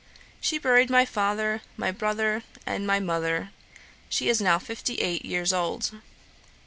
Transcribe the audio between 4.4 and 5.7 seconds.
now fifty eight years